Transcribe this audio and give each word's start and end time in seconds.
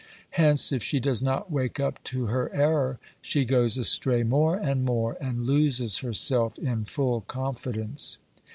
Hence, 0.31 0.71
if 0.71 0.81
she 0.81 0.99
does 0.99 1.21
not 1.21 1.51
wake 1.51 1.79
up 1.79 2.03
to 2.05 2.25
her 2.25 2.51
error, 2.55 2.97
she 3.21 3.45
goes 3.45 3.77
astray 3.77 4.23
more 4.23 4.57
and 4.57 4.83
more, 4.83 5.15
and 5.21 5.45
loses 5.45 5.99
herself 5.99 6.57
in 6.57 6.85
full 6.85 7.21
confidence. 7.27 8.17